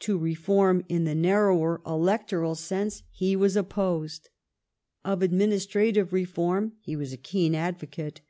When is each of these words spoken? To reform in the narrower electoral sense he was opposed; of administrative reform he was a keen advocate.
To 0.00 0.18
reform 0.18 0.84
in 0.90 1.04
the 1.04 1.14
narrower 1.14 1.80
electoral 1.86 2.54
sense 2.54 3.02
he 3.10 3.34
was 3.34 3.56
opposed; 3.56 4.28
of 5.06 5.22
administrative 5.22 6.12
reform 6.12 6.74
he 6.82 6.96
was 6.96 7.14
a 7.14 7.16
keen 7.16 7.54
advocate. 7.54 8.20